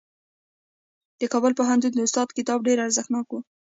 د 1.19 1.21
کابل 1.33 1.51
پوهنتون 1.59 1.91
د 1.95 1.99
استاد 2.07 2.27
کتاب 2.37 2.59
ډېر 2.67 2.77
ارزښتناک 2.85 3.27
و. 3.31 3.35